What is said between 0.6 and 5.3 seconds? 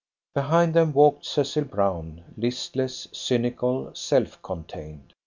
them walked Cecil Brown, listless, cynical, self contained.